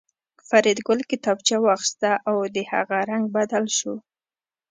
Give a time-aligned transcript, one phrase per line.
[0.47, 3.93] فریدګل کتابچه واخیسته او د هغه رنګ بدل شو